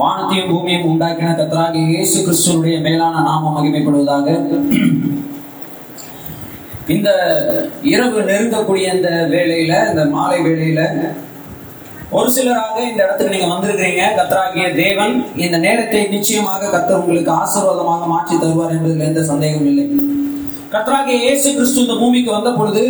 [0.00, 4.26] வானத்தையும் பூமியையும் உண்டாக்கின கத்தராக இயேசு கிறிஸ்துவனுடைய மேலான நாமம் மகிமைப்படுவதாக.
[6.94, 7.08] இந்த
[7.92, 10.82] இரவு நெருங்கக்கூடிய இந்த வேலையில இந்த மாலை வேலையில
[12.16, 14.02] ஒரு சிலராக இந்த இடத்துக்கு நீங்க வந்திருக்கிறீங்க.
[14.18, 15.14] கத்தராகிய தேவன்
[15.44, 19.86] இந்த நேரத்தை நிச்சயமாக கத்தர் உங்களுக்கு ஆசீர்வாதமாக மாற்றி தருவார் என்பதில் எந்த சந்தேகமும் இல்லை.
[20.74, 22.84] கத்தராகிய இயேசு கிறிஸ்து இந்த பூமிக்கு வந்த பொழுது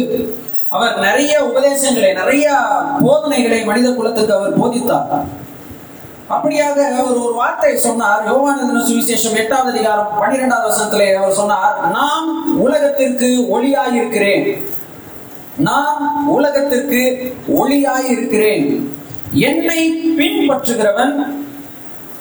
[0.77, 2.47] அவர் நிறைய உபதேசங்களை நிறைய
[3.07, 5.11] போதனைகளை மனித குலத்துக்கு அவர் போதித்தார்.
[6.35, 8.23] அப்படியாக அவர் ஒரு வார்த்தை சொன்னார்.
[8.31, 14.47] யோவானந்தின சுவிசேஷம் எட்டாவது அதிகாரம் பன்னிரெண்டாவது வருஷத்திலே அவர் சொன்னார் நாம் உலகத்திற்கு ஒளியாயிருக்கிறேன்.
[15.57, 17.03] நான் உலகத்திற்கு
[17.61, 18.67] ஒளியாயிருக்கிறேன்.
[19.33, 19.81] என்னை
[20.19, 21.15] பின்பற்றுகிறவன்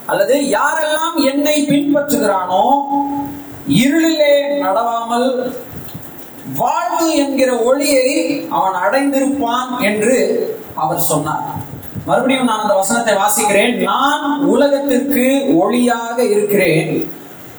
[0.06, 2.64] அல்லது யாரெல்லாம் என்னை பின்பற்றுகிறானோ
[3.68, 5.30] இருளிலே நடவாமல்
[6.56, 8.10] வாழ்வு என்கிற ஒளியை
[8.50, 10.18] அவன் அடைந்திருப்பான் என்று
[10.76, 11.46] அவர் சொன்னார்.
[12.06, 13.76] மறுபடியும் நான் அந்த வசனத்தை வாசிக்கிறேன்.
[13.84, 15.26] நான் உலகத்திற்கு
[15.62, 16.92] ஒளியாக இருக்கிறேன்.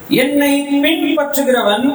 [0.09, 0.53] என்னை
[0.85, 1.87] பின்பற்றுகிறவன்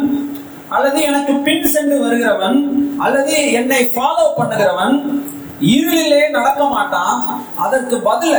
[0.70, 2.58] அல்லது எனக்கு பின் சென்று வருகிறவன்
[2.98, 4.96] அல்லது என்னை ஃபாலோ பண்ணுகிறவன்
[5.74, 7.18] இருளிலே நடக்க மாட்டான்.
[7.56, 8.36] அதற்கு பதில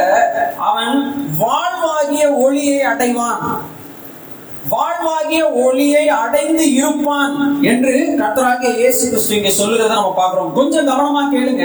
[0.69, 0.97] அவன்
[1.41, 3.43] வாழ்வாகிய ஒளியை அடைவான்.
[4.71, 10.53] வாழ்வாகிய ஒளியை அடைந்து இருப்பான் என்று கத்தராகிய இயேசு கிறிஸ்து இங்க சொல்லுகிறத நம்ம பார்க்கிறோம்.
[10.53, 11.65] கொஞ்சம் கவனமா கேளுங்க.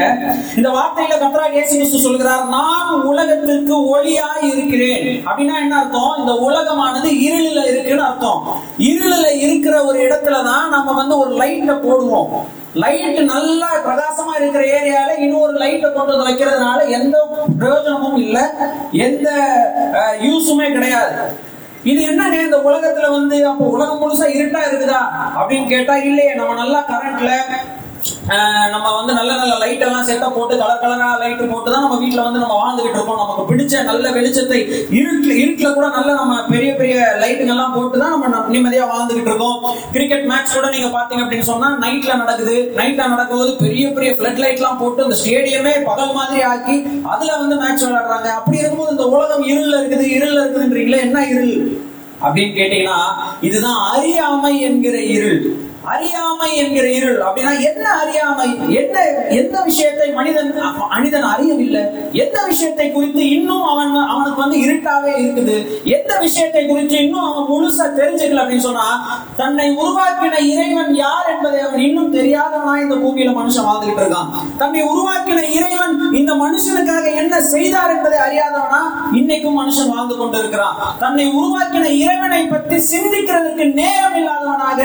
[0.56, 5.24] இந்த வார்த்தையில கத்தராகிய இயேசு கிறிஸ்து சொல்கிறார் நான் உலகத்திற்கு ஒளியாய் இருக்கிறேன்.
[5.26, 6.14] அப்படின்னா என்ன அர்த்தம்?
[6.18, 8.42] இந்த உலகமானது இருளில இருக்குன்னு அர்த்தம்.
[8.78, 12.32] இருளில இருக்கிற ஒரு இடத்துல தான் நம்ம வந்து ஒரு லைட்டை போடுவோம்.
[12.74, 17.18] லைட் நல்லா பிரகாசமா இருக்கிற ஏரியால இன்னொரு லைட்டை கொண்டு வந்து வைக்கிறதுனால எந்த
[17.60, 18.44] பிரயோஜனமும் இல்லை
[18.92, 19.30] எந்த
[20.28, 21.46] யூஸுமே கிடையாது.
[21.88, 25.02] இது என்னங்க இந்த உலகத்துல வந்து அப்போ உலகம் முழுசா இருட்டா இருக்குதா
[25.38, 27.32] அப்படின்னு கேட்டா இல்லையே நம்ம நல்லா கரண்ட்ல
[28.72, 32.24] நம்ம வந்து நல்ல நல்ல லைட் எல்லாம் செட்டா போட்டு கலர் கலரா லைட் போட்டு தான் நம்ம வீட்டுல
[32.26, 33.20] வந்து நம்ம வாழ்ந்துகிட்டு இருக்கோம்.
[33.22, 34.58] நமக்கு பிடிச்ச நல்ல வெளிச்சத்தை
[34.98, 39.60] இருட்டுல இருட்டுல கூட நல்ல நம்ம பெரிய பெரிய லைட்டுங்க எல்லாம் போட்டு தான் நம்ம நிம்மதியா வாழ்ந்துகிட்டு இருக்கோம்.
[39.92, 42.56] கிரிக்கெட் மேட்ச் கூட நீங்க பாத்தீங்க அப்படின்னு சொன்னா நைட்ல நடக்குது.
[42.80, 47.56] நைட்ல நடக்கும்போது பெரிய பெரிய பிளட் லைட் எல்லாம் போட்டு அந்த ஸ்டேடியமே பகல் மாதிரி ஆக்கி அதுல வந்து
[47.56, 48.32] மேட்ச் விளையாடுறாங்க.
[48.40, 51.56] அப்படி இருக்கும்போது இந்த உலகம் இருள்ல இருக்குது இருள்ல இருக்குதுன்றீங்களே என்ன இருள்?
[52.22, 53.00] அப்படின்னு கேட்டீங்கன்னா
[53.42, 55.42] இதுதான் அறியாமை என்கிற இருள்.
[55.94, 57.20] அறியாமை என்கிற இருள்.
[57.26, 58.48] அப்படின்னா என்ன அறியாமை?
[58.82, 58.96] என்ன
[59.40, 60.52] எந்த விஷயத்தை மனிதன்
[60.94, 61.84] மனிதன் அறியவில்லை?
[62.24, 65.58] எந்த விஷயத்தை குறித்து இன்னும் அவன் அவனுக்கு வந்து இருட்டாவே இருக்குது?
[65.98, 68.88] எந்த விஷயத்தை குறித்து இன்னும் அவன் முழுசா தெரிஞ்சுக்கல அப்படின்னு சொன்னா
[69.42, 74.32] தன்னை உருவாக்கின இறைவன் யார் என்பதை அவன் இன்னும் தெரியாதவனா இந்த பூமியில மனுஷன் வாழ்ந்துகிட்டு இருக்கான்.
[74.58, 78.82] தன்னை உருவாக்கின இறைவன் இந்த மனுஷனுக்காக என்ன செய்தார் என்பதை அறியாதவனா
[79.20, 80.78] இன்னைக்கும் மனுஷன் வாழ்ந்து கொண்டிருக்கிறான்.
[81.04, 84.82] தன்னை உருவாக்கின இறைவனை பற்றி சிந்திக்கிறதுக்கு நேரம் இல்லாதவனாக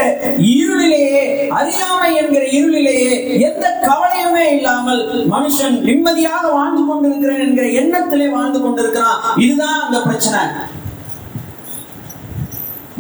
[0.55, 8.61] இருளில் இருளிலேயே அறியாமை என்கிற இருளிலேயே எந்த கவலையுமே இல்லாமல் மனுஷன் நிம்மதியாக வாழ்ந்து கொண்டிருக்கிறேன் என்கிற எண்ணத்திலே வாழ்ந்து
[8.61, 9.21] கொண்டிருக்கிறான்.
[9.37, 10.41] இதுதான் அந்த பிரச்சனை.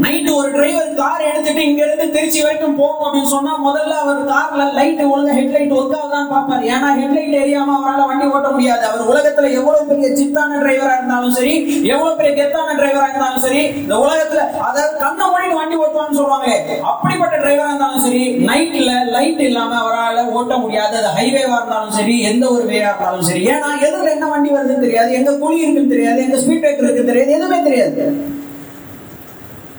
[0.00, 4.72] நைட்டு ஒரு டிரைவர் கார் எடுத்துட்டு இங்க இருந்து திருச்சி வரைக்கும் போகும் அப்படின்னு சொன்னா முதல்ல அவர் கார்ல
[4.72, 6.64] லைட் ஒழுங்கா ஹெட்லைட் ஒர்க்காவதான் ஆகுதான்னு பார்ப்பாரு.
[6.75, 8.86] ஏன்னா ஹெட்லைட் எரியாம அவரால் வண்டி ஓட்ட முடியாது.
[8.86, 13.94] அவர் உலகத்துல எவ்வளவு பெரிய சித்தான டிரைவரா இருந்தாலும் சரி எவ்வளவு பெரிய கெத்தான டிரைவரா இருந்தாலும் சரி இந்த
[13.94, 20.31] உலகத்துல அதாவது கண்ணை மொழி வண்டி ஓட்டுவான்னு சொல்லுவாங்க அப்படிப்பட்ட டிரைவரா இருந்தாலும் சரி நைட்ல லைட் இல்லாம அவரால்
[20.31, 20.97] ஓட்ட முடியாது.
[20.97, 23.47] அது ஹைவேவா இருந்தாலும் சரி எந்த ஒரு வேயா இருந்தாலும் சரி.
[23.47, 25.12] ஏன்னா எதுல என்ன வண்டி வருதுன்னு தெரியாது.
[25.12, 26.22] எங்க குழி இருக்குன்னு தெரியாது.
[26.22, 27.32] எங்க ஸ்பீட் பிரேக்கர் இருக்கு தெரியாது.
[27.32, 28.31] எதுவுமே தெரியாது.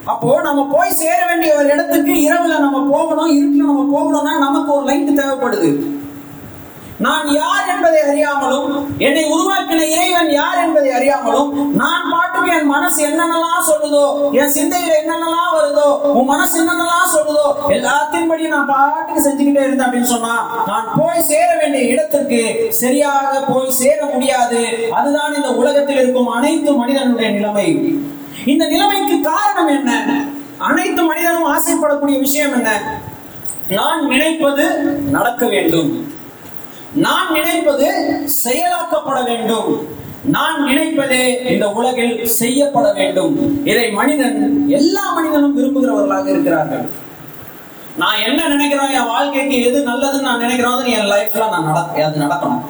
[0.05, 4.85] அப்போ நம்ம போய் சேர வேண்டிய ஒரு இடத்துக்கு இரவுல நம்ம போகணும் இருட்டுல நம்ம போகணும்னா நமக்கு ஒரு
[4.85, 5.69] லைட் தேவைப்படுது.
[6.99, 13.65] நான் யார் என்பதை அறியாமலும் என்னை உருவாக்கின இறைவன் யார் என்பதை அறியாமலும் நான் பாட்டுக்கு என் மனசு என்னென்னலாம்
[13.69, 20.13] சொல்லுதோ என் சிந்தையில என்னென்னலாம் வருதோ உன் மனசு என்னென்னலாம் சொல்லுதோ எல்லாத்தின்படி நான் பாட்டுக்கு செஞ்சுக்கிட்டே இருந்தேன் அப்படின்னு
[20.13, 20.35] சொன்னா
[20.67, 24.61] நான் போய் சேர வேண்டிய இடத்துக்கு சரியாக போய் சேர முடியாது.
[24.91, 27.67] அதுதான் இந்த உலகத்தில் இருக்கும் அனைத்து மனிதனுடைய நிலைமை.
[28.45, 30.23] இந்த நிலைமைக்கு காரணம் என்ன?
[30.57, 32.99] அனைத்து மனிதனும் ஆசைப்படக்கூடிய விஷயம் என்ன?
[33.69, 34.77] நான் நினைப்பது
[35.11, 36.07] நடக்க வேண்டும்.
[36.93, 37.87] நான் நினைப்பது
[38.43, 39.87] செயலாக்கப்பட வேண்டும்.
[40.23, 43.65] நான் நினைப்பதே இந்த உலகில் செய்யப்பட வேண்டும்.
[43.65, 46.89] இதை மனிதன் எல்லா மனிதனும் விரும்புகிறவர்களாக இருக்கிறார்கள்.
[47.97, 52.61] நான் என்ன நினைக்கிறோம் என் வாழ்க்கைக்கு எது நல்லதுன்னு நான் நினைக்கிறோம் என் லைஃப்ல நான் நட அது நடக்கணும்.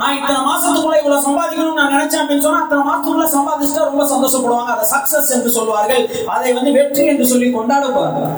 [0.00, 4.72] நான் இத்தனை மாசத்துக்குள்ள இவ்வளவு சம்பாதிக்கணும்னு நான் நினைச்சேன் அப்படின்னு சொன்னா அத்தனை மாசத்துக்குள்ள சம்பாதிச்சுட்டா ரொம்ப சந்தோஷப்படுவாங்க.
[4.76, 6.04] அதை சக்சஸ் என்று சொல்வார்கள்.
[6.36, 8.34] அதை வந்து வெற்றி என்று சொல்லி கொண்டாடுவார்கள்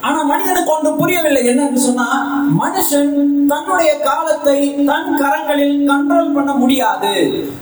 [0.00, 1.42] ஆனா மனிதனுக்கு ஒன்று புரியவில்லை.
[1.48, 2.08] என்னன்னு சொன்னா
[2.60, 3.12] மனுஷன்
[3.48, 7.12] தன்னுடைய காலத்தை தன் கரங்களில் கண்ட்ரோல் பண்ண முடியாது.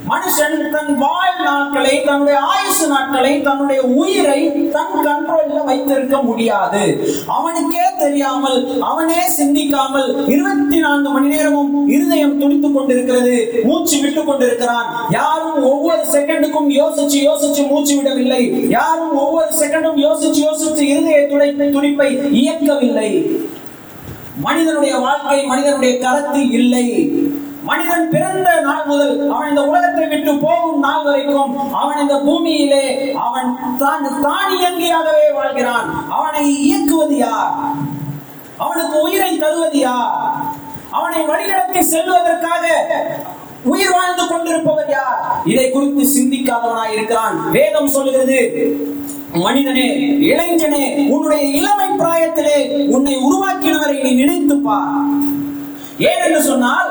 [0.09, 6.83] மனுஷன் தன் வாழ் நாட்களை தன்னுடைய ஆயுசு நாட்களை தன்னுடைய உயிரை தன் கண்ட்ரோல்ல வைத்திருக்க முடியாது.
[7.27, 14.89] அவனுக்கே தெரியாமல் அவனே சிந்திக்காமல் இருபத்தி நான்கு மணி நேரமும் இருதயம் துடித்துக் கொண்டிருக்கிறது மூச்சு விட்டுக் கொண்டிருக்கிறான்.
[15.11, 18.69] யாரும் ஒவ்வொரு செகண்டுக்கும் யோசிச்சு யோசிச்சு மூச்சு விடவில்லை.
[18.69, 23.31] யாரும் ஒவ்வொரு செகண்டும் யோசிச்சு யோசிச்சு இருதய துடை துடிப்பை இயக்கவில்லை.
[24.41, 27.13] மனிதனுடைய வாழ்க்கை மனிதனுடைய கரத்தில் இல்லை.
[27.63, 33.77] மனிதன் பிறந்த நாள் முதல் அவன் இந்த உலகத்தை விட்டு போகும் நாள் வரைக்கும் அவன் இந்த பூமியிலே அவன்
[33.79, 36.07] தான் தானியங்கியாகவே வாழ்கிறான்.
[36.09, 37.55] அவனை இயக்குவது யார்?
[38.57, 40.35] அவனுக்கு உயிரை தருவது யார்?
[40.91, 42.67] அவனை வழிநடத்தி செல்வதற்காக
[43.65, 45.43] உயிர் வாழ்ந்து கொண்டிருப்பவர் யார்?
[45.45, 47.51] இதை குறித்து சிந்திக்காதவனாய் இருக்கிறான்.
[47.51, 48.41] வேதம் சொல்லுகிறது
[49.39, 49.87] மனிதனே
[50.21, 55.07] இளைஞனே உன்னுடைய இளமை பிராயத்திலே உன்னை உருவாக்கினவரை நீ நினைத்து பார்.
[55.99, 56.89] ஏனென்று சொன்னால்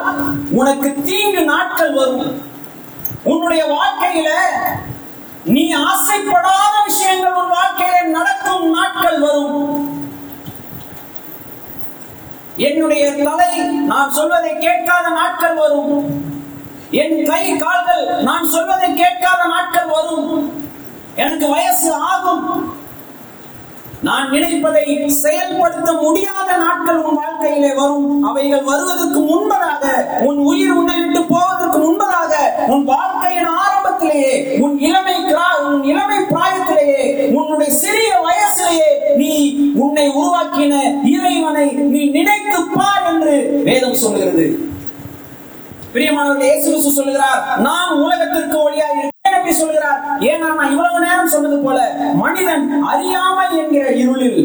[0.52, 2.42] உனக்கு தீங்கு நாட்கள் வரும்.
[3.24, 4.30] உன்னுடைய வாழ்க்கையில
[5.46, 9.56] நீ ஆசைப்படாத விஷயங்கள் உன் வாழ்க்கையில நடக்கும் நாட்கள் வரும்.
[12.58, 13.52] என்னுடைய தலை
[13.86, 15.94] நான் சொல்வதை கேட்காத நாட்கள் வரும்.
[16.92, 19.77] என் கை கால்கள் நான் சொல்வதை கேட்காத நாட்கள்
[21.18, 22.44] எனக்கு வயசு ஆகும்.
[24.02, 24.84] நான் நினைப்பதை
[25.16, 28.10] செயல்படுத்த முடியாத நாட்கள் உன் வாழ்க்கையிலே வரும்.
[28.24, 29.86] அவைகள் வருவதற்கு முன்பதாக
[30.22, 32.34] உன் உயிர் உன்னை விட்டு போவதற்கு முன்பதாக
[32.68, 37.02] உன் வாழ்க்கையின் ஆரம்பத்திலேயே உன் இளமை கிரா- உன் இளமை பிராயத்திலேயே
[37.34, 39.34] உன்னுடைய சிறிய வயசிலேயே நீ
[39.76, 40.74] உன்னை உருவாக்கின
[41.12, 44.48] இறைவனை நீ நினைத்து பார் என்று வேதம் சொல்லுகிறது
[45.94, 50.00] பிரியமானவர்கள் இயேசு சொல்லுகிறார் நான் உலகத்திற்கு ஒளியாக இருக்கிறேன் எப்படி சொல்கிறார்?
[50.28, 51.78] ஏன்னா நான் இவ்வளவு நேரம் சொன்னது போல
[52.22, 54.40] மனிதன் அறியாமை என்கிற இருளில்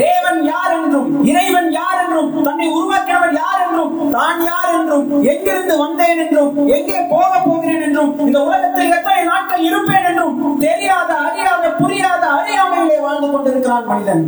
[0.00, 6.20] தேவன் யார் என்றும் இறைவன் யார் என்றும் தன்னை உருவாக்கினவர் யார் என்றும் தான் யார் என்றும் எங்கிருந்து வந்தேன்
[6.24, 12.98] என்றும் எங்கே போக போகிறேன் என்றும் இந்த உலகத்தில் எத்தனை நாட்கள் இருப்பேன் என்றும் தெரியாத அறியாத புரியாத அறியாமையிலே
[13.00, 14.24] வாழ்ந்து கொண்டிருக்கிறான் மனிதன்.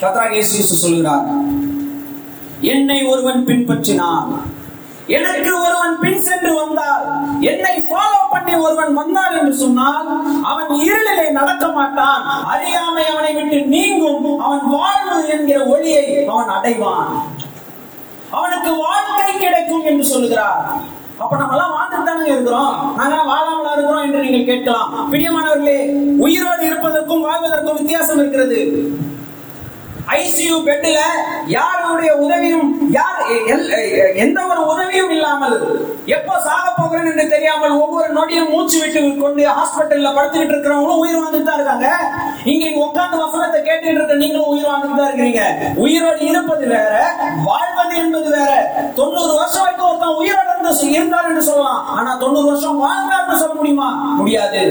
[0.00, 0.42] கத்ராக
[0.76, 1.26] சொல்கிறார்
[2.68, 4.28] என்னை ஒருவன் பின்பற்றினான்
[5.08, 7.04] எனக்கு ஒருவன் பின் சென்று வந்தால்
[7.40, 10.08] என்னை ஃபாலோ பண்ணி ஒருவன் வந்தான் என்று சொன்னால்
[10.42, 12.22] அவன் இருளிலே நடக்க மாட்டான்.
[12.52, 14.40] அறியாமை அவனை விட்டு நீங்கும்.
[14.40, 17.10] அவன் வாழ்வு என்கிற ஒளியை அவன் அடைவான்.
[18.30, 20.62] அவனுக்கு வாழ்க்கை கிடைக்கும் என்று சொல்கிறார்
[21.18, 22.94] அப்ப நம்ம எல்லாம் வாழ்ந்துட்டு தானே இருக்கிறோம்.
[22.96, 25.08] நாங்க வாழாமலா இருக்கிறோம் என்று நீங்கள் கேட்கலாம்.
[25.12, 25.78] பிரியமானவர்களே
[26.18, 28.60] உயிரோடு இருப்பதற்கும் வாழ்வதற்கும் வித்தியாசம் இருக்கிறது.
[30.16, 30.98] ஐசியு பெட்ல
[31.56, 33.18] யாருடைய உதவியும் யார்
[34.24, 35.56] எந்த ஒரு உதவியும் இல்லாமல்
[36.16, 41.48] எப்போ சாக போகிறேன் என்று தெரியாமல் ஒவ்வொரு நொடியும் மூச்சு விட்டு கொண்டு ஹாஸ்பிட்டல்ல படுத்துக்கிட்டு இருக்கிறவங்களும் உயிர் வாழ்ந்துட்டு
[41.48, 41.88] தான் இருக்காங்க.
[42.52, 45.42] இங்க உட்கார்ந்து வசனத்தை கேட்டுட்டு இருக்க நீங்களும் உயிர் வாழ்ந்துட்டு தான் இருக்கிறீங்க.
[45.84, 46.94] உயிரோடு இருப்பது வேற
[47.48, 48.52] வாழ்வது என்பது வேற.
[49.00, 51.82] தொண்ணூறு வருஷம் வரைக்கும் ஒருத்தன் உயிரோடு இருந்து இருந்தார் என்று சொல்லலாம்.
[51.96, 53.90] ஆனா தொண்ணூறு வருஷம் வாழ்ந்தார்னு சொல்ல முடியுமா?
[54.20, 54.62] முடியாது.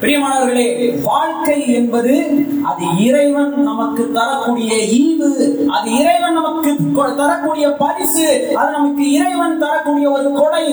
[0.00, 2.14] பிரியமானவர்களே வாழ்க்கை என்பது
[2.64, 5.28] அது இறைவன் நமக்கு தரக்கூடிய ஈவு
[5.68, 6.76] அது இறைவன் நமக்கு
[7.16, 10.64] தரக்கூடிய பரிசு அது நமக்கு இறைவன் தரக்கூடிய ஒரு கொடை.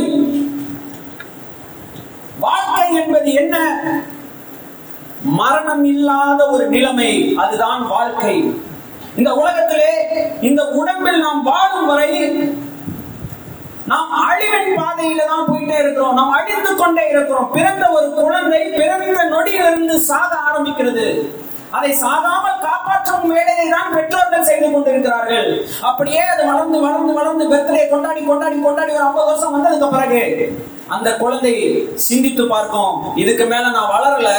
[2.39, 3.55] வாழ்க்கை என்பது என்ன?
[5.23, 8.51] மரணம் இல்லாத ஒரு நிலைமை அதுதான் வாழ்க்கை.
[9.15, 9.91] இந்த உலகத்திலே
[10.41, 12.11] இந்த உடம்பில் நாம் வாழும் வரை
[14.37, 16.13] அழிவின் பாதையில தான் போயிட்டே இருக்கிறோம்.
[16.13, 17.51] நாம் அழிந்து கொண்டே இருக்கிறோம்.
[17.53, 21.05] பிறந்த ஒரு குழந்தை பிறந்த நொடியிலிருந்து சாக ஆரம்பிக்கிறது.
[21.75, 25.49] அதை சாகாமல் காப்பாற்றும் வேலையை தான் பெற்றோர்கள் செய்து கொண்டிருக்கிறார்கள்.
[25.89, 30.23] அப்படியே அது வளர்ந்து வளர்ந்து வளர்ந்து பர்த்டே கொண்டாடி கொண்டாடி கொண்டாடி ஒரு ஐம்பது வருஷம் வந்ததுக்கு பிறகு
[30.95, 31.53] அந்த குழந்தை
[32.07, 34.29] சிந்தித்து பார்க்கும் இதுக்கு மேல நான் வளரல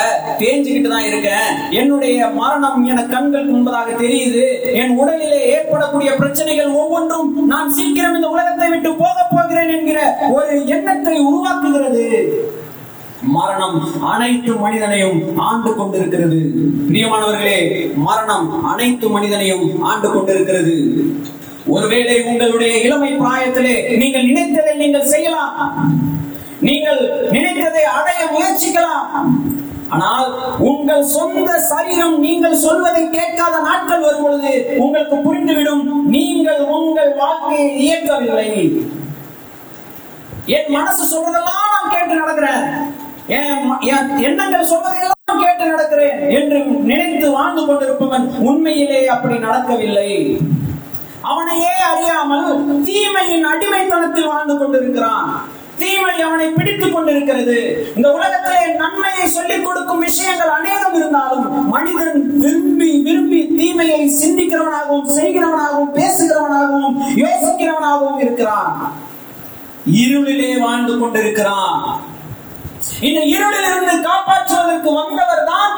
[0.42, 1.48] தேஞ்சுக்கிட்டு தான் இருக்கேன்.
[1.80, 4.44] என்னுடைய மரணம் என கண்கள் முன்பதாக தெரியுது.
[4.80, 10.00] என் உடலிலே ஏற்படக்கூடிய பிரச்சனைகள் ஒவ்வொன்றும் நான் சீக்கிரம் இந்த உலகத்தை விட்டு போக போகிறேன் என்கிற
[10.36, 12.06] ஒரு எண்ணத்தை உருவாக்குகிறது.
[13.22, 16.40] மரணம் அனைத்து மனிதனையும் ஆண்டு கொண்டிருக்கிறது.
[16.88, 17.58] பிரியமானவர்களே
[17.94, 20.76] மரணம் அனைத்து மனிதனையும் ஆண்டு கொண்டிருக்கிறது.
[21.66, 25.56] ஒருவேளை உங்களுடைய இளமை பிராயத்திலே நீங்கள் நினைத்ததை நீங்கள் செய்யலாம்.
[26.60, 29.08] நீங்கள் நினைத்ததை அடைய முயற்சிக்கலாம்.
[29.88, 35.84] ஆனால் உங்கள் சொந்த சரீரம் நீங்கள் சொல்வதை கேட்காத நாட்கள் வரும் பொழுது உங்களுக்கு புரிந்துவிடும்
[36.16, 38.50] நீங்கள் உங்கள் வாழ்க்கையை இயக்கவில்லை.
[40.56, 42.64] என் மனசு சொல்றதெல்லாம் நான் கேட்டு நடக்கிறேன்.
[43.28, 50.40] என் என் எண்ணங்கள் சொல்வதையெல்லாம் கேட்டு நடக்கிறேன் என்று நினைத்து வாழ்ந்து கொண்டிருப்பவன் உண்மையிலே அப்படி நடக்கவில்லை.
[51.22, 55.44] அவனையே அறியாமல் தீமையின் அடிமைத்தனத்தில் வாழ்ந்து கொண்டிருக்கிறான்.
[55.78, 57.86] தீமை அவனை பிடித்துக் கொண்டிருக்கிறது.
[57.96, 66.98] இந்த உலகத்திலே நன்மையை சொல்லிக் கொடுக்கும் விஷயங்கள் அநேகம் இருந்தாலும் மனிதன் விரும்பி விரும்பி தீமையை சிந்திக்கிறவனாகவும் செய்கிறவனாகவும் பேசுகிறவனாகவும்
[67.16, 68.92] யோசிக்கிறவனாகவும் இருக்கிறான்.
[69.92, 72.16] இருளிலே வாழ்ந்து கொண்டிருக்கிறான்.
[73.00, 75.74] இந்த இருளிலிருந்து காப்பாற்றுவதற்கு வந்தவர் தான்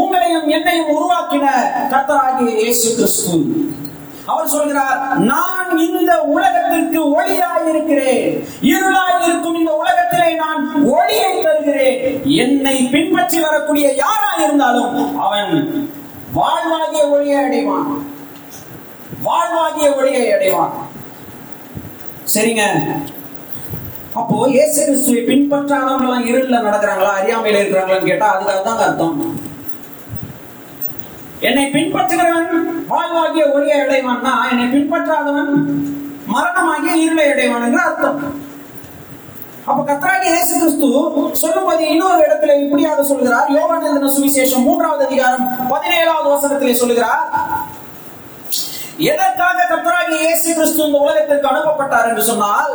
[0.00, 1.46] உங்களையும் என்னையும் உருவாக்கின
[1.92, 3.34] கத்தராகிய இயேசு கிறிஸ்து.
[4.26, 11.98] அவர் சொல்கிறார் நான் இந்த உலகத்திற்கு ஒளியாய் இருக்கிறேன் இருளாய் இருக்கும் இந்த உலகத்திலே நான் ஒளியை தருகிறேன்.
[12.24, 15.52] என்னை பின்பற்றி வரக்கூடிய யாராய் இருந்தாலும் அவன்
[16.32, 17.90] வாழ்வாகிய ஒளியை அடைவான்.
[19.22, 20.76] வாழ்வாகிய ஒளியை அடைவான்.
[22.34, 22.64] சரிங்க.
[24.20, 27.12] அப்போ இயேசு கிறிஸ்துவை பின்பற்றாதவங்க எல்லாம் இருள்ல நடக்கிறாங்களா?
[27.20, 29.16] அறியாமையில இருக்கிறாங்களான்னு கேட்டா அதுக்காக தான் அர்த்தம்.
[31.48, 32.50] என்னை பின்பற்றுகிறவன்
[32.90, 35.52] வாழ்வாகிய ஒளியை அடைவான்னா என்னை பின்பற்றாதவன்
[36.34, 38.18] மரணமாகிய இருளை அடைவான் என்று அர்த்தம்.
[39.70, 40.86] அப்ப கத்ராகி இயேசு கிறிஸ்து
[41.42, 43.48] சொல்லும்போது இன்னொரு இடத்துல இப்படியாவது சொல்கிறார்.
[43.58, 47.22] யோகானந்தன சுவிசேஷம் மூன்றாவது அதிகாரம் பதினேழாவது வசனத்திலே சொல்கிறார்
[49.10, 52.08] எதற்காக கத்ராகி இயேசு கிறிஸ்து இந்த உலகத்திற்கு அனுப்பப்பட்டார்?
[52.10, 52.72] என்று சொன்னால்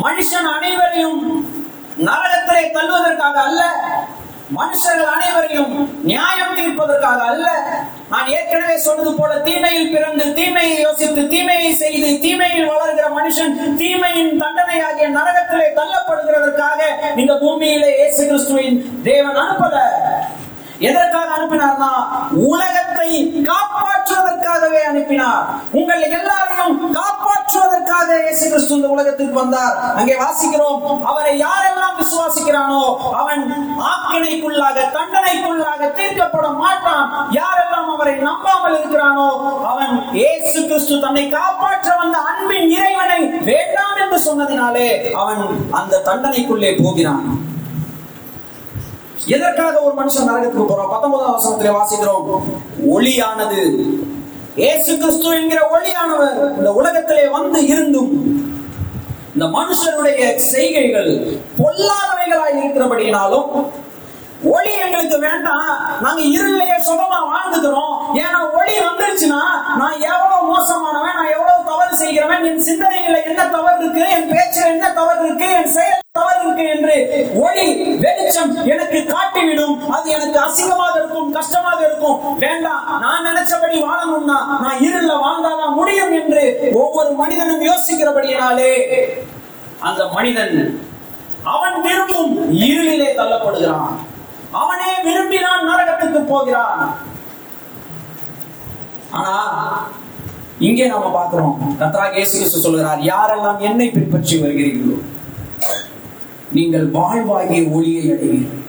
[0.00, 1.20] மனுஷன் அனைவரையும்
[2.06, 3.62] நரகத்திலே தள்ளுவதற்காக அல்ல
[4.56, 5.72] மனுஷர்கள் அனைவரையும்
[6.04, 7.46] நியாயம் தீர்ப்பதற்காக அல்ல.
[8.10, 15.08] நான் ஏற்கனவே சொன்னது போல தீமையில் பிறந்து தீமையை யோசித்து தீமையை செய்து தீமையில் வளர்கிற மனுஷன் தீமையின் தண்டனையாகிய
[15.16, 16.78] நரகத்திலே தள்ளப்படுகிறதற்காக
[17.22, 19.80] இந்த பூமியிலே இயேசு கிறிஸ்துவின் தேவன் அனுப்பல
[20.88, 21.90] எதற்காக அனுப்பினார்னா
[22.52, 23.10] உலகத்தை
[23.50, 25.44] காப்பாற்றுவதற்காகவே அனுப்பினார்.
[25.78, 29.74] உங்கள் எல்லாரையும் காப்பாற்றுவதற்காக இயேசு கிறிஸ்து இந்த உலகத்திற்கு வந்தார்.
[29.98, 32.82] அங்கே வாசிக்கிறோம் அவரை யாரெல்லாம் விசுவாசிக்கிறானோ
[33.20, 33.42] அவன்
[33.92, 37.06] ஆக்கினைக்குள்ளாக தண்டனைக்குள்ளாக தீர்க்கப்பட மாட்டான்.
[37.40, 39.28] யாரெல்லாம் அவரை நம்பாமல் இருக்கிறானோ
[39.72, 44.88] அவன் இயேசு கிறிஸ்து தன்னை காப்பாற்ற வந்த அன்பின் இறைவனை வேண்டாம் என்று சொன்னதினாலே
[45.22, 47.24] அவன் அந்த தண்டனைக்குள்ளே போகிறான்.
[49.26, 52.26] எதற்காக ஒரு மனுஷன் நரகத்துக்கு போறோம் பத்தொன்பதாம் வசனத்துல வாசிக்கிறோம்.
[52.94, 53.62] ஒளியானது.
[54.56, 58.12] ஏசு கிறிஸ்து என்கிற ஒளியானவர் இந்த உலகத்திலே வந்து இருந்தும்
[59.34, 61.10] இந்த மனுஷருடைய செய்கைகள்
[61.58, 63.48] பொல்லாதவைகளாய் இருக்கிறபடினாலும்
[64.44, 65.68] ஒளி எங்களுக்கு வேண்டாம்.
[66.00, 67.94] நாங்க இருளையே சுகமா வாழ்ந்துக்கிறோம்.
[68.22, 69.42] ஏன்னா ஒளி வந்துருச்சுன்னா
[69.80, 74.92] நான் எவ்வளவு மோசமானவன் நான் எவ்வளவு தவறு செய்கிறவன் என் சிந்தனையில என்ன தவறு இருக்கு என் பேச்சுல என்ன
[74.92, 76.64] தவறு இருக்கு என் செயல் தவறு இருக்கு
[78.46, 82.18] வெளிச்சம் எனக்கு காட்டிவிடும் அது எனக்கு அசிங்கமாக இருக்கும் கஷ்டமாக இருக்கும்.
[82.44, 86.44] வேண்டாம் நான் நினைச்சபடி வாழணும்னா நான் இருள வாழ்ந்தாதான் முடியும் என்று
[86.82, 88.72] ஒவ்வொரு மனிதனும் யோசிக்கிறபடியினாலே
[89.88, 90.56] அந்த மனிதன்
[91.54, 92.30] அவன் விரும்பும்
[92.68, 93.92] இருளிலே தள்ளப்படுகிறான்.
[94.60, 96.80] அவனே விரும்பினான் நரகத்துக்கு போகிறான்.
[99.18, 99.34] ஆனா
[100.58, 101.56] இங்கே நாம பார்க்கிறோம்.
[101.80, 104.96] கர்த்தராகிய இயேசு கிறிஸ்து சொல்கிறார் யாரெல்லாம் என்னை பின்பற்றி வருகிறீர்களோ
[106.50, 108.62] நீங்கள் வாழ்வாகிய ஒளியை அடைவீர்கள்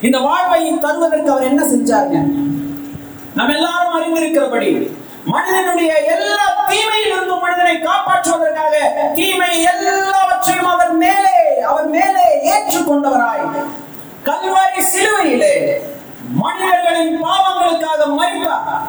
[0.00, 2.18] இந்த வாழ்வை தருவதற்கு அவர் என்ன செஞ்சாருங்க?
[3.34, 4.70] நம்ம எல்லாரும் அறிந்திருக்கிறபடி
[5.26, 8.74] மனிதனுடைய எல்லா தீமையிலிருந்தும் மனிதனை காப்பாற்றுவதற்காக
[9.14, 13.46] தீமை எல்லாவற்றையும் அவர் மேலே அவர் மேலே ஏற்றுக்கொண்டவராய்
[14.24, 15.54] கல்வாரி சிலுவையிலே
[16.34, 18.86] மனிதர்களின் பாவங்களுக்காக மறித்தார்.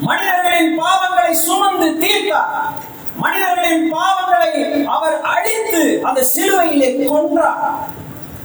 [0.00, 2.72] மனிதர்களின் பாவங்களை சுமந்து தீர்த்தார்.
[3.16, 7.62] மனிதர்களின் பாவங்களை அவர் அழித்து அந்த சிலுவையிலே கொன்றார்.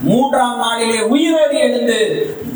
[0.04, 2.00] மூன்றாம் நாளிலே உயிரோடு எழுந்து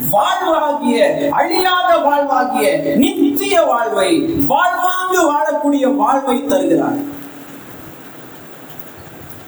[0.10, 4.10] வாழ்வாகிய அழியாத வாழ்வாகிய நித்திய வாழ்வை
[4.48, 7.00] வாழ்வாங்கு வாழக்கூடிய வாழ்வை தருகிறார்.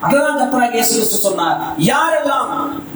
[0.03, 1.59] அதுதான் கத்தராக இயேசு கிறிஸ்து சொன்னார்
[1.91, 2.47] யாரெல்லாம்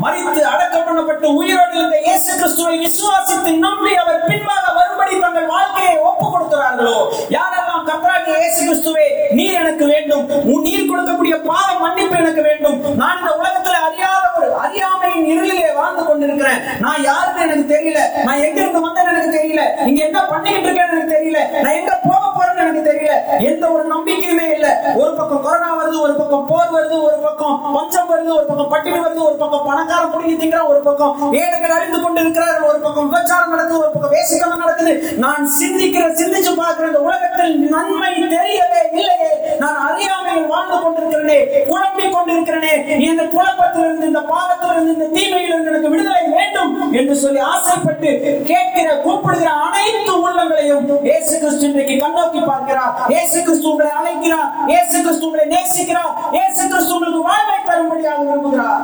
[0.03, 6.25] மறித்து அடக்கம் பண்ணப்பட்டு உயிரோடு இருந்த இயேசு கிறிஸ்துவை விசுவாசித்து நம்பி அவர் பின்பாக வரும்படி தங்கள் வாழ்க்கையை ஒப்பு
[6.33, 6.97] கொடுக்கிறார்களோ
[7.37, 9.05] யாரெல்லாம் கத்தராக இயேசு கிறிஸ்துவே
[9.37, 10.25] நீர் எனக்கு வேண்டும்.
[10.51, 12.77] உன் நீர் கொடுக்கக்கூடிய பாவ மன்னிப்பு எனக்கு வேண்டும்.
[13.01, 16.61] நான் இந்த உலகத்தில் அறியாத ஒரு அறியாமையின் இருளிலே வாழ்ந்து கொண்டிருக்கிறேன்.
[16.85, 18.01] நான் யாருன்னு எனக்கு தெரியல.
[18.27, 19.63] நான் எங்க இருந்து வந்தேன்னு எனக்கு தெரியல.
[19.87, 21.41] நீங்க என்ன பண்ணிக்கிட்டு இருக்கேன்னு எனக்கு தெரியல.
[21.63, 22.23] நான் எங்க போக
[22.61, 23.13] எனக்கு தெரியல.
[23.49, 24.67] எந்த ஒரு நம்பிக்கையுமே இல்ல.
[24.95, 28.99] ஒரு பக்கம் கொரோனா வருது ஒரு பக்கம் போர் வருது ஒரு பக்கம் பஞ்சம் வருது ஒரு பக்கம் பட்டினி
[28.99, 33.53] வருது ஒரு பக்கம் பணக்கார புடுங்கி திங்கிறான் ஒரு பக்கம் ஏழைகள் அறிந்து கொண்டு இருக்கிறார்கள் ஒரு பக்கம் விபச்சாரம்
[33.53, 34.93] நடக்குது ஒரு பக்கம் வேசிக்கணும் நடக்குது.
[35.17, 39.29] நான் சிந்திக்கிற சிந்திச்சு பார்க்கிற இந்த உலகத்தில் நன்மை தெரியவே இல்லையே.
[39.59, 41.39] நான் அறியாமையில் வாழ்ந்து கொண்டிருக்கிறேனே
[41.71, 42.73] குழம்பி கொண்டிருக்கிறேனே.
[43.07, 48.11] இந்த குழப்பத்திலிருந்து இந்த பாவத்திலிருந்து இந்த தீமையிலிருந்து எனக்கு விடுதலை வேண்டும் என்று சொல்லி ஆசைப்பட்டு
[48.49, 52.93] கேட்கிற கூப்பிடுகிற அனைத்து உள்ளங்களையும் இயேசு கிறிஸ்து இன்றைக்கு கண்ணோக்கி பார்க்கிறார்.
[53.13, 54.49] இயேசு கிறிஸ்து உங்களை அழைக்கிறார்.
[54.71, 56.13] இயேசு கிறிஸ்து உங்களை நேசிக்கிறார்.
[56.37, 58.81] இயேசு கிறிஸ்து உங்களுக்கு வாழ்வை தரும்படியாக விரும்புகிறார்.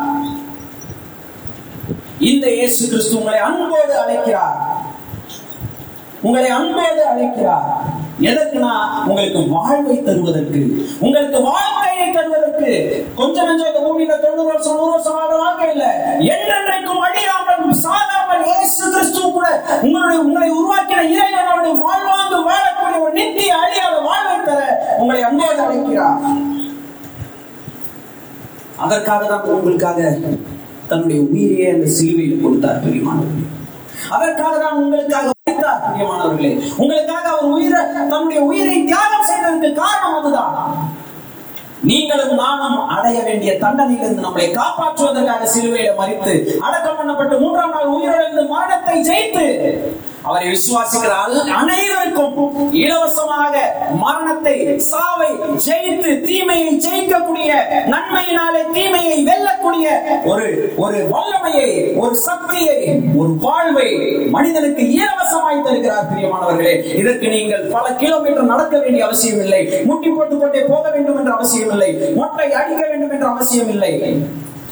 [2.31, 4.55] இந்த இயேசு கிறிஸ்து உங்களை அன்போடு அழைக்கிறார்.
[6.27, 7.65] உங்களை அன்போடு அழைக்கிறார்.
[8.29, 8.74] எதற்குனா
[9.07, 10.60] உங்களுக்கு வாழ்வை தருவதற்கு.
[11.05, 12.69] உங்களுக்கு வாழ்க்கையை தருவதற்கு.
[13.19, 15.86] கொஞ்சம் கொஞ்சம் இந்த பூமியில தொண்ணூறு வருஷம் நூறு வருஷம் வாழ்ற வாழ்க்கை இல்ல.
[16.34, 19.48] என்றென்றைக்கும் அழியாமல் சாதாமல் இயேசு கிறிஸ்து கூட
[19.86, 22.25] உங்களுடைய உங்களை உருவாக்கின இறைவன் அவருடைய வாழ்வாங்கு
[26.04, 26.44] அன்போடு
[28.78, 30.00] அதற்காக தான் உங்களுக்காக
[30.90, 33.46] தன்னுடைய உயிரையே அந்த சிலுவையில் கொடுத்தார் பிரியமானவர்களே.
[34.12, 36.52] அதற்காக தான் உங்களுக்காக உழைத்தார் பிரியமானவர்களே.
[36.78, 40.54] உங்களுக்காக அவர் உயிரை தன்னுடைய உயிரை தியாகம் செய்ததற்கு காரணம் அதுதான்.
[41.82, 48.96] நீங்களும் நானும் அடைய வேண்டிய தண்டனையிலிருந்து நம்மளை காப்பாற்றுவதற்காக சிலுவையில மறித்து அடக்கம் பண்ணப்பட்டு மூன்றாம் நாள் உயிரிழந்து மரணத்தை
[49.04, 49.46] ஜெயித்து
[50.25, 51.13] அவரை விசுவாசிக்கிற
[51.55, 52.36] அனைவருக்கும்
[52.79, 53.53] இலவசமாக
[54.00, 54.55] மரணத்தை
[54.88, 55.29] சாவை
[55.65, 57.50] ஜெயித்து தீமையை ஜெயிக்கக்கூடிய
[57.94, 59.88] நன்மையினாலே தீமையை வெல்லக்கூடிய
[60.25, 62.77] ஒரு ஒரு வல்லமையை ஒரு சக்தியை
[63.17, 63.88] ஒரு வாழ்வை
[64.29, 66.74] மனிதனுக்கு இலவசமாய் தருகிறார் பிரியமானவர்களே.
[66.96, 71.72] இதற்கு நீங்கள் பல கிலோமீட்டர் நடக்க வேண்டிய அவசியம் இல்லை முட்டி போட்டுக் கொண்டே போக வேண்டும் என்ற அவசியம்
[71.72, 73.94] இல்லை ஒற்றை அடிக்க வேண்டும் என்ற அவசியம் இல்லை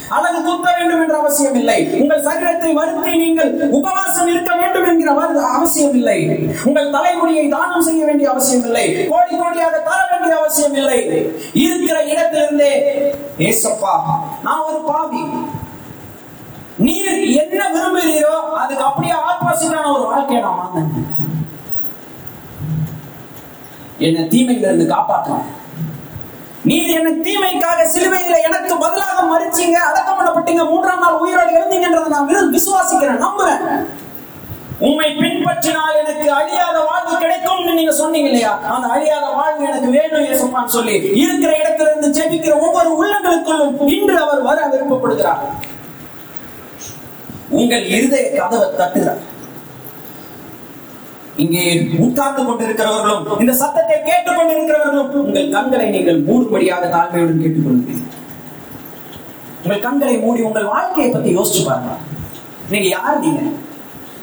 [0.09, 5.11] அல்லது குத்த வேண்டும் என்ற அவசியம் இல்லை உங்கள் சரீரத்தை வருத்தி நீங்கள் உபவாசம் இருக்க வேண்டும் என்கிற
[5.57, 6.19] அவசியம் இல்லை
[6.65, 10.99] உங்கள் தலைமுடியை தானம் செய்ய வேண்டிய அவசியம் இல்லை கோடி கோடியாக தர வேண்டிய அவசியம் இல்லை
[11.67, 12.73] இருக்கிற இடத்திலிருந்தே
[13.49, 13.93] ஏசப்பா
[14.43, 15.23] நான் ஒரு பாவி.
[16.77, 20.93] நீர் என்ன விரும்புகிறீரோ அதுக்கு அப்படியே ஆப்போசிட்டான ஒரு வாழ்க்கையை நான் வாழ்ந்தேன்.
[23.97, 25.49] என்னை தீமையிலிருந்து காப்பாற்றணும்.
[26.63, 29.77] நீதி என்ன தீமைக்காக சிலுவையில எனக்கு பதிலாக மறிச்சீங்க?
[29.89, 33.63] அடக்கம் பண்ணப்பட்டீங்க மூன்றாம் நாள் உயிரோடு எழுந்தீங்கன்றதை நான் விசுவாசிக்கிறேன் நம்புறேன்.
[34.79, 38.53] உண்மை பின்பற்றினால் எனக்கு அழியாத வாழ்வு கிடைக்கும்னு நீங்க சொன்னீங்க இல்லையா?
[38.75, 44.67] அந்த அழியாத வாழ்வு எனக்கு வேணும் ஏசப்பான்னு சொல்லி இருக்கிற இடத்திலிருந்து ஜெபிக்கிற ஒவ்வொரு உள்ளங்களுக்குள்ளும் இன்று அவர் வர
[44.67, 45.43] விருப்பப்படுகிறார்.
[47.49, 49.21] உங்கள் இருதய கதவை தட்டுகிறார்.
[51.37, 58.11] இங்கே உட்கார்ந்து கொண்டிருக்கிறவர்களும் இந்த சத்தத்தை கேட்டுக் கொண்டிருக்கிறவர்களும் உங்கள் கண்களை நீங்கள் மூடும்படியாக தாழ்மையுடன் கேட்டுக்கொள்கிறீர்கள்
[59.63, 61.91] உங்கள் கண்களை மூடி உங்கள் வாழ்க்கையை பத்தி யோசிச்சு பாருங்க.
[62.69, 63.41] நீங்க யார் நீங்க?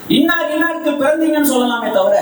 [0.09, 2.17] இன்னார் இன்னாருக்கு பிறந்தீங்கன்னு சொல்லலாமே தவிர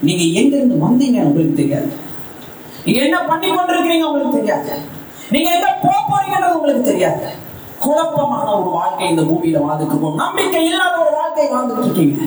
[0.00, 1.90] நீங்க எங்க இருந்து வந்தீங்க உங்களுக்கு தெரியாது.
[2.84, 4.78] நீங்க என்ன பண்ணி கொண்டிருக்கிறீங்க உங்களுக்கு தெரியாது.
[5.30, 7.26] நீங்க எங்க போக போறீங்கன்றது உங்களுக்கு தெரியாது.
[7.78, 11.16] குழப்பமான ஒரு வாழ்க்கை இந்த பூமியில வாழ்ந்துட்டு நம்பிக்கை இல்லாத ஒரு
[11.48, 12.20] வாழ்க்கை வாழ்ந்துட்டு இருக்கீங்க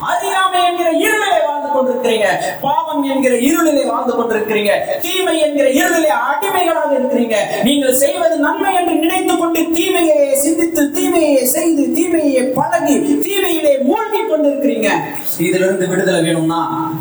[0.00, 2.24] அறியாமை என்கிற இருளிலே வாழ்ந்து கொண்டிருக்கிறீங்க.
[2.60, 4.70] பாவம் என்கிற இருளிலே வாழ்ந்து கொண்டிருக்கிறீங்க.
[5.00, 7.34] தீமை என்கிற இருளிலே அடிமைகளாக இருக்கிறீங்க.
[7.64, 14.90] நீங்கள் செய்வது நன்மை என்று நினைத்துக் கொண்டு தீமையை சிந்தித்து தீமையை செய்து தீமையை பழகி தீமையிலே மூழ்கி கொண்டிருக்கிறீங்க.
[15.38, 16.92] இதிலிருந்து விடுதலை வேணும்னா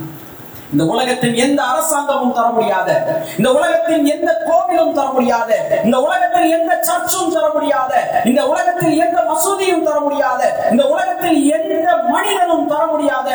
[0.71, 2.89] இந்த உலகத்தின் எந்த அரசாங்கமும் தர முடியாத
[3.37, 5.51] இந்த உலகத்தின் எந்த கோவிலும் தர முடியாத
[5.83, 7.93] இந்த உலகத்தில் எந்த சர்ச்சும் தர முடியாத
[8.25, 13.29] இந்த உலகத்தில் எந்த மசூதியும் தர முடியாத இந்த உலகத்தில் எந்த மனிதனும் தர முடியாத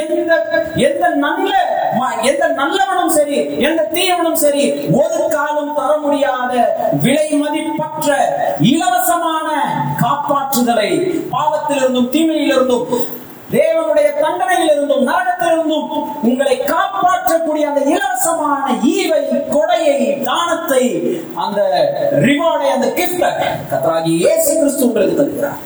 [0.00, 0.32] எந்த
[0.84, 1.52] எந்த நல்ல
[1.98, 4.64] ம- எந்த நல்லவனும் சரி எந்த தீயவனும் சரி
[4.98, 6.52] ஒரு காலம் தர முடியாத
[7.02, 8.08] விலை மதிப்பற்ற
[8.70, 9.48] இலவசமான
[10.04, 10.90] காப்பாற்றுதலை
[11.34, 12.86] பாவத்திலிருந்தும் தீமையிலிருந்தும்
[13.50, 15.88] தேவனுடைய தண்டனையிலிருந்தும் நரகத்திலிருந்தும்
[16.22, 19.20] உங்களை காப்பாற்றக்கூடிய அந்த இலவசமான ஈவை
[19.56, 20.84] கொடையை தானத்தை
[21.34, 21.60] அந்த
[22.26, 23.24] ரிவார்டை அந்த கிஃப்ட
[23.70, 25.60] கத்தராகி இயேசு கிறிஸ்து உங்களுக்கு தருகிறார்.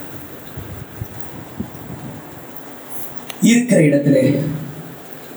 [3.43, 4.41] இருக்கிற இடத்திலே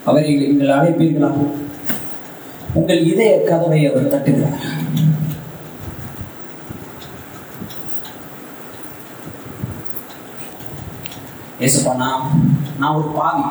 [0.05, 1.31] அவரை நீங்கள் அழைப்பீர்களா?
[2.73, 4.61] உங்கள் இதய கதவை அவர் தட்டுகிறார்.
[11.61, 12.23] ஏசப்பா நான்
[12.79, 13.43] நான் ஒரு பாவி.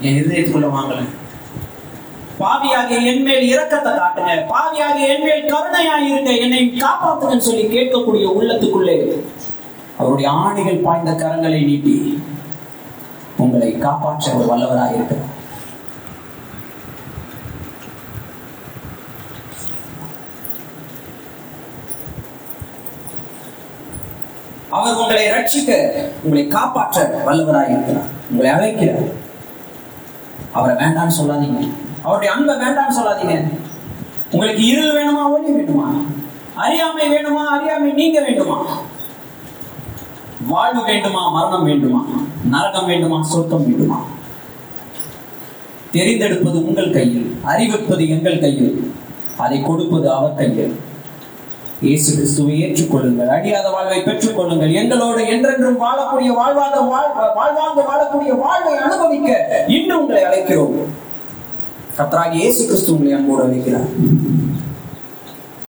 [0.00, 1.00] என் இதயத்துக்குள்ள வாங்கல
[2.40, 8.96] பாவியாகிய என் மேல் இரக்கத்தை காட்டுங்க பாவியாகிய என் மேல் கருணையாக இருங்க என்னை காப்பாத்துங்கன்னு சொல்லி கேட்கக்கூடிய உள்ளத்துக்குள்ளே
[9.98, 11.94] அவருடைய ஆணைகள் பாய்ந்த கரங்களை நீட்டி
[13.38, 15.27] உங்களை காப்பாற்ற ஒரு வல்லவராக இருக்கிறார்
[24.78, 25.70] அவர் உங்களை ரட்சிக்க
[26.22, 28.08] உங்களை காப்பாற்ற வல்லவராய் இருக்கிறார்.
[28.30, 29.08] உங்களை அழைக்கிறார்.
[30.52, 31.70] அவரை வேண்டாம்னு சொல்லாதீங்க.
[32.02, 33.52] அவருடைய அன்பை வேண்டாம்னு சொல்லாதீங்க.
[34.30, 35.86] உங்களுக்கு இருள் வேணுமா ஒளி வேணுமா
[36.54, 38.66] அறியாமை வேணுமா அறியாமை நீங்க வேண்டுமா?
[40.46, 42.06] வாழ்வு வேண்டுமா மரணம் வேண்டுமா?
[42.50, 44.04] நரகம் வேண்டுமா சொர்க்கம் வேண்டுமா?
[45.92, 48.92] தெரிந்தெடுப்பது உங்கள் கையில் அறிவிப்பது எங்கள் கையில்
[49.36, 50.76] அதை கொடுப்பது அவர் கையில்.
[51.86, 53.28] இயேசு கிறிஸ்துவை ஏற்றுக்கொள்ளுங்கள்.
[53.34, 59.28] அழியாத வாழ்வை பெற்றுக் கொள்ளுங்கள் எங்களோடு என்றென்றும் வாழக்கூடிய வாழ்வாத வாழ் வாழ்வாங்க வாழக்கூடிய வாழ்வை அனுபவிக்க
[59.76, 60.74] இன்று உங்களை அழைக்கிறோம்.
[61.98, 63.88] கர்த்தராகிய இயேசு கிறிஸ்து உங்களை அன்போடு அழைக்கிறார்.